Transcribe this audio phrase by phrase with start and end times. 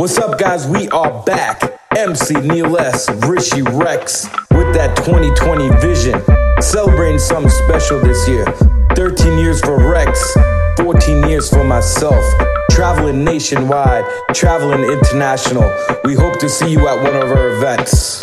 [0.00, 0.66] What's up, guys?
[0.66, 1.78] We are back.
[1.94, 6.18] MC Neil S, Rishi Rex, with that 2020 vision.
[6.62, 8.46] Celebrating something special this year.
[8.94, 10.34] 13 years for Rex,
[10.78, 12.24] 14 years for myself.
[12.70, 15.70] Traveling nationwide, traveling international.
[16.04, 18.22] We hope to see you at one of our events.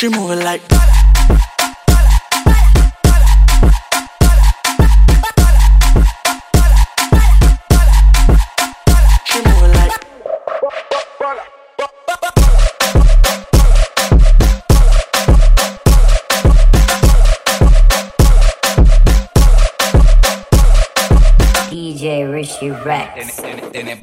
[0.00, 0.62] She move it like.
[21.68, 23.38] DJ Rishi Rex.
[23.40, 23.99] And, and, and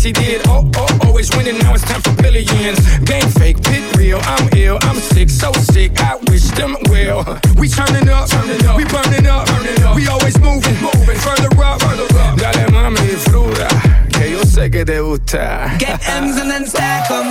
[0.00, 0.42] yes, he did.
[0.46, 1.58] Oh, oh, always winning.
[1.58, 2.98] Now it's time for billions.
[3.00, 4.18] Game fake, pit real.
[4.22, 4.78] I'm ill.
[4.82, 7.24] I'm sick, so sick, I wish them well.
[7.56, 8.76] We turning up, turning up.
[8.76, 9.96] we burning up, burning up.
[9.96, 11.18] we always moving, moving.
[11.18, 12.38] further up, further up.
[12.38, 13.68] Dale mami, fruta,
[14.12, 15.76] que yo sé que te gusta.
[15.78, 17.30] Get M's and then stack them.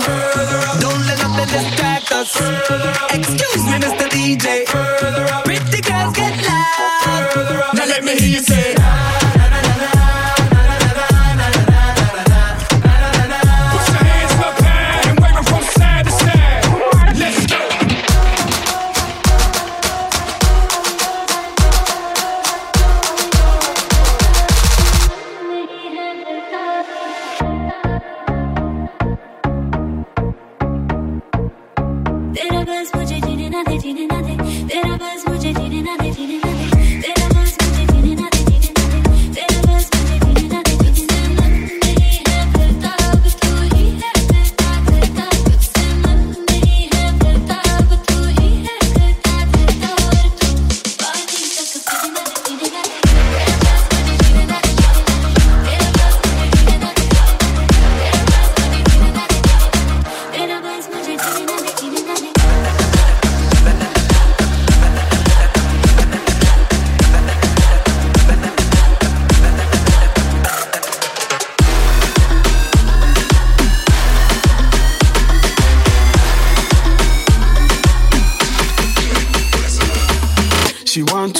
[0.80, 2.36] Don't let nothing distract us.
[3.12, 4.08] Excuse me, Mr.
[4.10, 4.66] DJ.
[5.44, 7.74] Pretty girls get loud.
[7.74, 8.76] Now let me hear you say.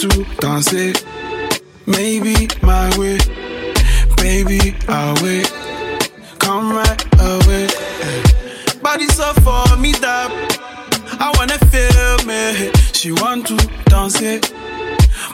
[0.00, 1.04] to dance it,
[1.86, 3.18] Maybe my way,
[4.16, 5.52] baby, I'll wait.
[6.38, 7.68] Come right away.
[8.80, 10.30] Body's up for me that
[11.20, 12.72] I wanna feel me.
[12.94, 13.56] She want to
[13.90, 14.50] dance it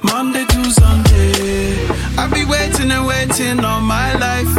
[0.03, 1.87] Monday to Sunday.
[2.19, 4.53] I be waiting and waiting all my life.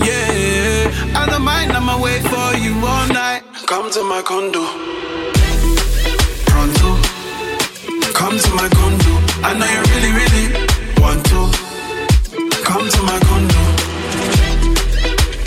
[0.00, 0.88] Yeah,
[1.20, 1.72] I don't mind.
[1.72, 3.42] I'ma wait for you all night.
[3.66, 5.31] Come to my condo.
[8.32, 9.12] Come to my condo.
[9.44, 10.46] I know you really, really
[11.02, 11.52] want to.
[12.64, 13.62] Come to my condo.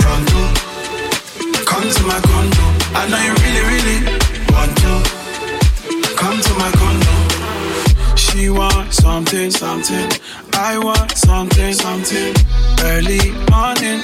[0.05, 0.41] condo.
[1.65, 2.65] Come to my condo.
[2.93, 3.99] I know you really, really
[4.53, 4.93] want to.
[6.15, 8.15] Come to my condo.
[8.15, 10.07] She want something, something.
[10.53, 12.35] I want something, something.
[12.83, 14.03] Early morning.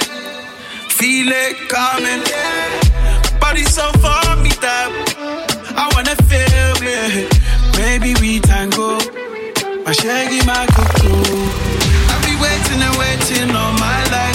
[0.90, 2.24] Feel it coming.
[3.38, 4.90] Body so for me that
[5.76, 7.31] I wanna feel it
[7.98, 8.98] baby, we tango.
[9.84, 11.12] My shaggy, my cuckoo.
[12.10, 14.31] I've been waiting and waiting all my life.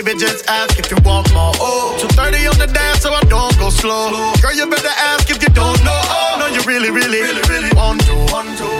[0.00, 1.52] Baby, just ask if you want more.
[1.60, 4.32] Oh, 230 on the dance, so I don't go slow.
[4.40, 5.92] Girl, you better ask if you don't know.
[5.92, 8.16] Oh, no, you really, really, really, really want to.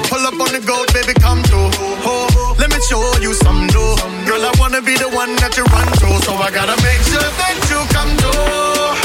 [0.08, 1.68] Pull up on the goat, baby, come through.
[2.08, 3.90] Oh, let me show you some new.
[4.24, 7.20] Girl, I wanna be the one that you run to, so I gotta make sure
[7.20, 8.99] that you come through.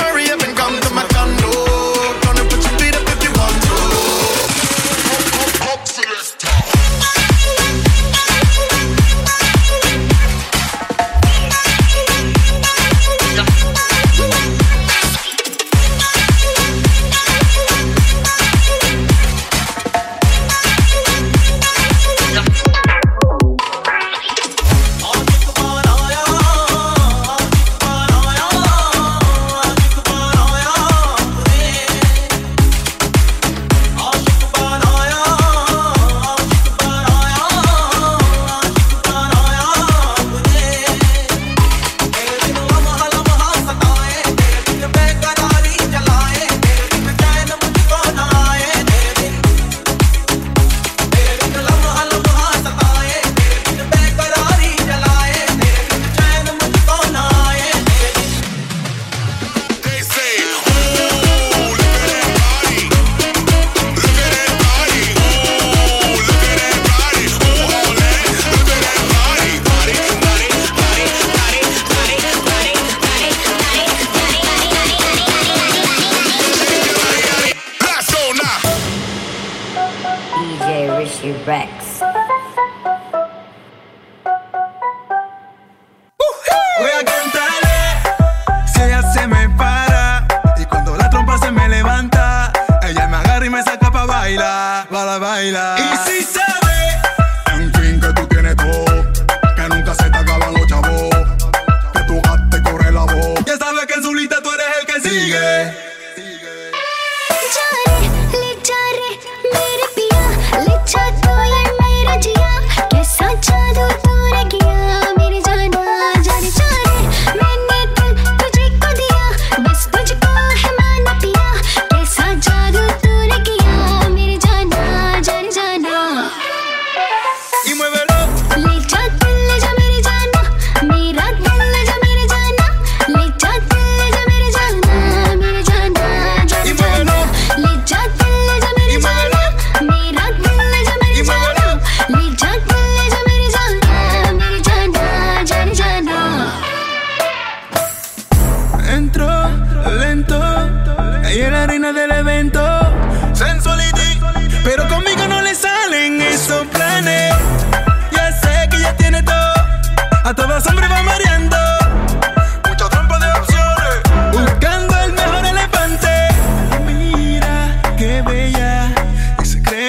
[95.19, 95.75] baila.
[96.07, 96.44] Y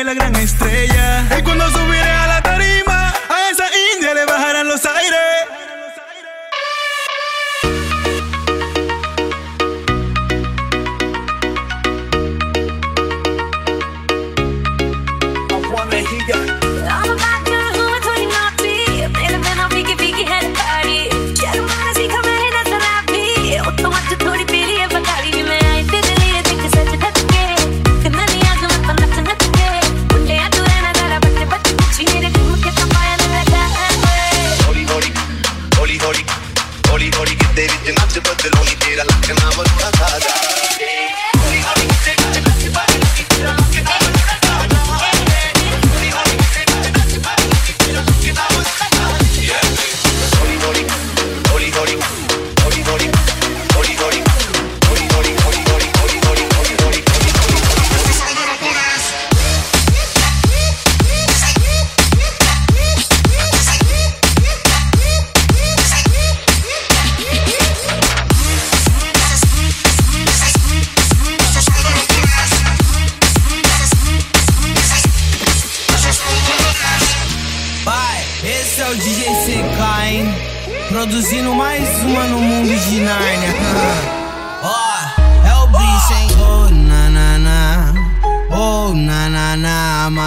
[0.07, 1.27] la gran estrella.
[1.37, 2.06] Y cuando subí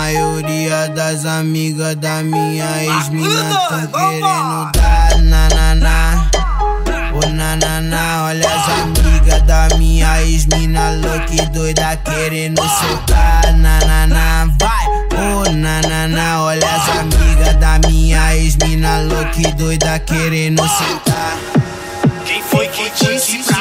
[0.09, 6.31] maioria das amigas da minha ex-mina tão querendo dar nananá.
[7.13, 14.47] Ô na nananá, olha as amigas da minha ex-mina louca e doida querendo soltar na
[14.59, 21.37] Vai, ô na nananá, olha as amigas da minha ex-mina louca e doida querendo soltar.
[22.25, 23.58] Quem foi que disse pra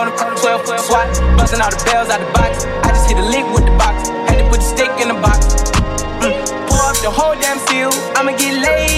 [0.00, 1.08] on the 12 foot swat.
[1.36, 2.64] Busting all the bells out the box.
[2.84, 4.08] I just hit a lick with the box.
[4.28, 5.46] Had to put the stick in the box.
[6.20, 6.32] Mm.
[6.68, 7.90] Pour up the whole damn seal.
[8.16, 8.95] I'ma get laid.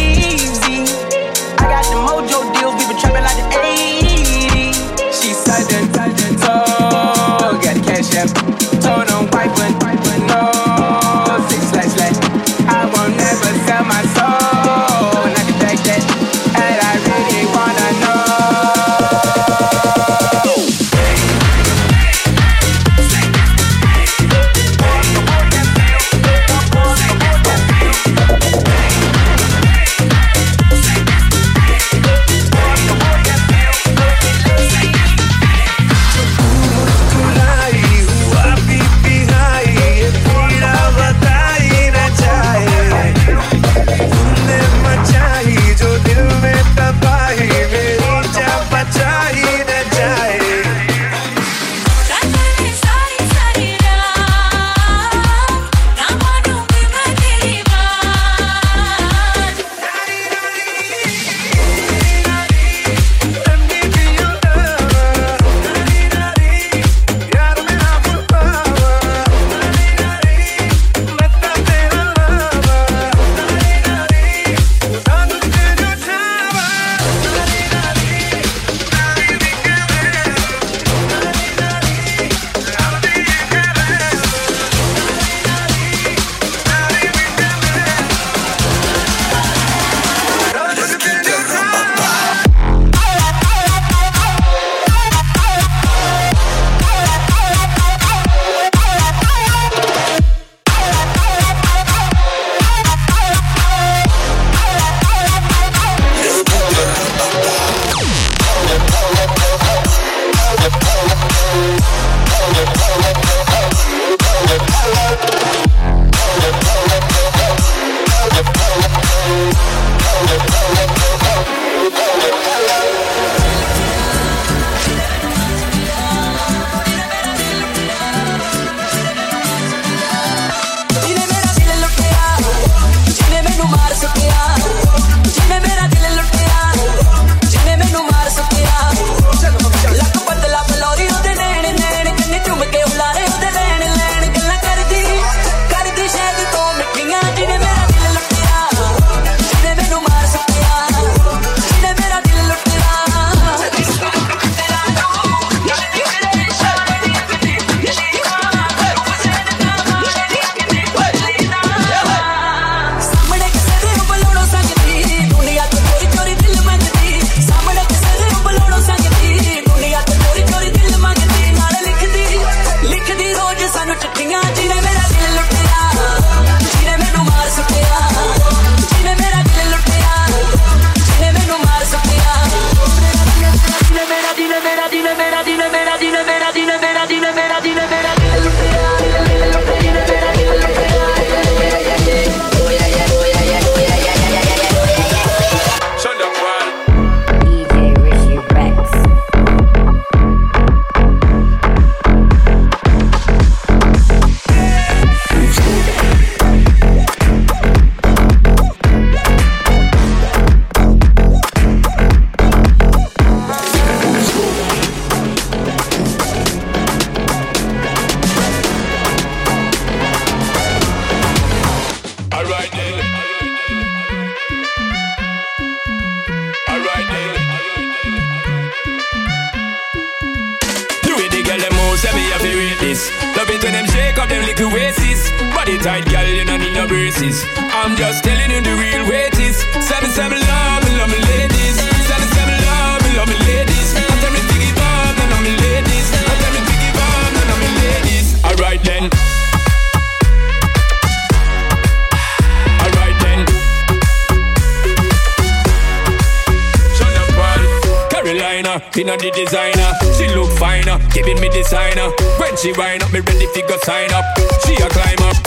[258.98, 259.90] Inna the designer.
[260.18, 262.10] She look finer, giving me designer.
[262.42, 264.26] When she wind up, me ready to go sign up.
[264.66, 265.38] She a climb up.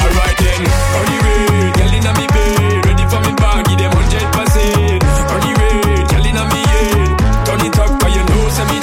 [0.00, 0.62] Alright then,
[0.94, 5.02] on the way, girl inna me bed, ready for me bag, give them hundred percent.
[5.26, 7.10] On the way, girl inna me head,
[7.44, 8.78] turn it up 'cause you know say me.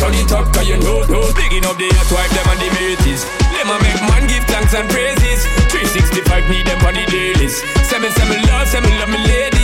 [0.00, 1.24] Turn it up 'cause you know, know.
[1.38, 3.22] Bigging up the hot wife them and the mateys.
[3.54, 5.40] Them a make man give thanks and praises.
[5.70, 7.62] 365 need them on the dailies.
[7.88, 9.55] Seven seven love, seven love me ladies.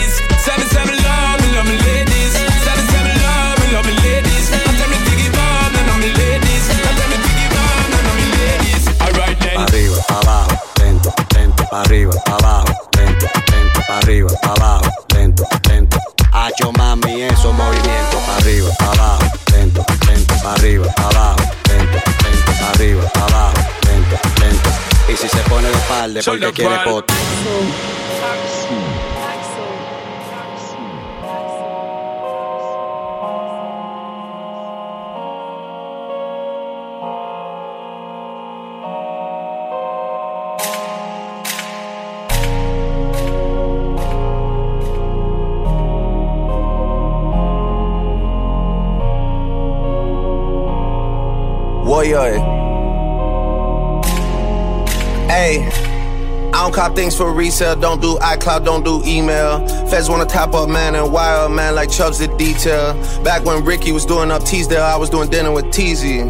[25.93, 27.03] Pone de espalda porque Shoulder quiere pad.
[51.85, 52.33] Warrior.
[52.35, 52.53] Eh?
[55.29, 55.82] Hey.
[56.63, 59.67] Don't cop things for resale, don't do iCloud, don't do email.
[59.89, 62.93] Feds wanna top up man and wire man like Chubbs did detail.
[63.21, 66.23] Back when Ricky was doing up Teasdale, I was doing dinner with Teasy.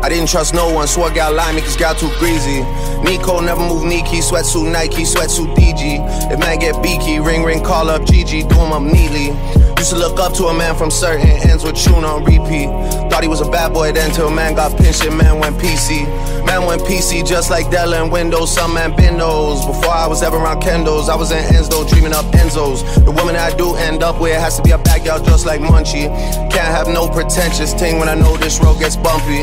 [0.00, 2.62] I didn't trust no one, swore gal lie me cause gal too greasy.
[3.02, 6.30] Nico never move Nike, sweatsuit Nike, sweatsuit DG.
[6.30, 9.34] If man get beaky, ring ring, call up GG, do him up neatly.
[9.76, 12.68] Used to look up to a man from certain ends with tune on repeat.
[13.14, 16.02] Thought he was a bad boy then till man got pinched and man went PC.
[16.44, 19.64] Man went PC just like Dell and Windows, some man those.
[19.64, 22.82] Before I was ever around Kendos, I was in Enzo dreaming up Enzos.
[23.04, 25.60] The woman I do end up with has to be a bad backyard just like
[25.60, 26.08] Munchie.
[26.50, 29.42] Can't have no pretentious thing when I know this road gets bumpy.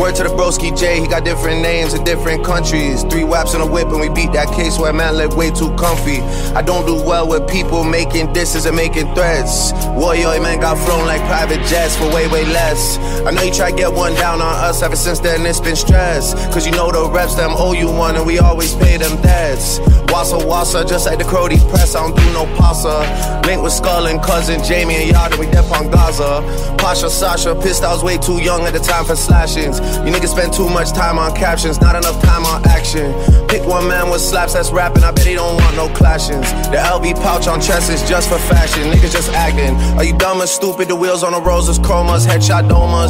[0.00, 3.04] Word to the broski J, he got different names in different countries.
[3.04, 5.74] Three whaps in a whip and we beat that case where man lived way too
[5.76, 6.20] comfy.
[6.56, 9.72] I don't do well with people making disses and making threats.
[9.98, 12.96] Warrior man got flown like private jets for way, way less.
[13.26, 15.76] I know you try to get one down on us ever since then, it's been
[15.76, 16.34] stress.
[16.52, 19.78] Cause you know the reps them owe you one and we always pay them debts.
[20.12, 23.00] Wassa wassa, just like the Crody press, I don't do no pasta.
[23.46, 26.42] Link with Skull and cousin Jamie and Yard, and we dep on Gaza.
[26.76, 29.80] Pasha Sasha, pissed I was way too young at the time for slashings.
[30.04, 33.14] You niggas spend too much time on captions, not enough time on action.
[33.48, 36.48] Pick one man with slaps that's rapping, I bet he don't want no clashings.
[36.70, 39.76] The LB pouch on chest is just for fashion, niggas just acting.
[39.96, 40.88] Are you dumb or stupid?
[40.88, 43.01] The wheels on the roses, chromas, headshot domas.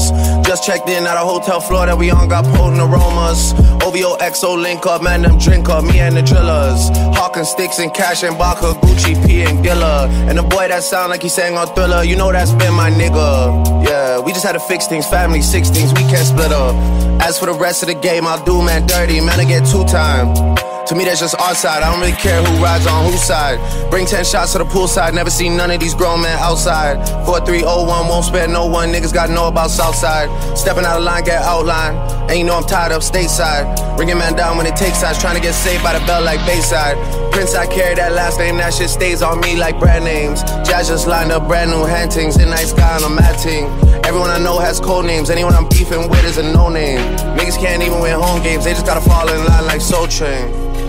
[0.46, 3.52] Just checked in at a hotel floor that we on, got potent aromas.
[3.82, 6.88] OVO XO link up, man, them drink up, me and the drillers.
[7.16, 10.08] Hawking sticks and cash and Baka, Gucci, P and Gilla.
[10.28, 12.90] And the boy that sound like he sang on Thriller, you know that's been my
[12.90, 13.84] nigga.
[13.84, 16.74] Yeah, we just had to fix things, family, six things, we can't split up.
[17.20, 19.84] As for the rest of the game, I'll do man dirty, man, I get two
[19.84, 20.51] time.
[20.92, 21.82] To me, that's just our side.
[21.82, 23.56] I don't really care who rides on whose side.
[23.88, 25.14] Bring 10 shots to the poolside.
[25.14, 27.00] Never seen none of these grown men outside.
[27.24, 28.92] 4301 won't spare no one.
[28.92, 30.28] Niggas gotta know about Southside.
[30.54, 31.96] Stepping out of line, get outline.
[32.28, 33.96] And you know I'm tired of stateside.
[33.96, 35.18] Bringing man down when it takes sides.
[35.18, 36.98] Trying to get saved by the bell like Bayside.
[37.32, 38.58] Prince, I carry that last name.
[38.58, 40.42] That shit stays on me like brand names.
[40.68, 42.36] Jazz just lined up brand new hantings.
[42.36, 43.64] In night sky on a matting.
[44.04, 45.30] Everyone I know has code names.
[45.30, 47.00] Anyone I'm beefing with is a no name.
[47.38, 48.64] Niggas can't even win home games.
[48.64, 50.81] They just gotta fall in line like Soul Train.